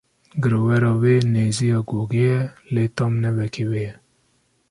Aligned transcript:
Girovera 0.41 0.91
wê 1.01 1.15
nêzî 1.33 1.67
ya 1.71 1.79
gogê 1.89 2.19
ye, 2.29 2.39
lê 2.73 2.85
tam 2.95 3.13
ne 3.21 3.29
weke 3.37 3.63
wê 3.71 3.81
ye. 3.87 3.93